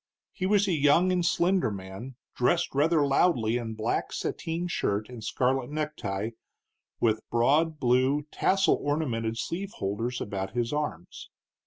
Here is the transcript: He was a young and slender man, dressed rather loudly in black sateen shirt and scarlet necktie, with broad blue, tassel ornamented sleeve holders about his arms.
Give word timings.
He 0.31 0.47
was 0.47 0.67
a 0.67 0.71
young 0.73 1.11
and 1.11 1.23
slender 1.23 1.69
man, 1.69 2.15
dressed 2.35 2.73
rather 2.73 3.05
loudly 3.05 3.57
in 3.57 3.75
black 3.75 4.11
sateen 4.11 4.67
shirt 4.67 5.09
and 5.09 5.23
scarlet 5.23 5.69
necktie, 5.69 6.31
with 6.99 7.21
broad 7.29 7.79
blue, 7.79 8.25
tassel 8.31 8.79
ornamented 8.81 9.37
sleeve 9.37 9.73
holders 9.73 10.19
about 10.19 10.53
his 10.55 10.73
arms. 10.73 11.29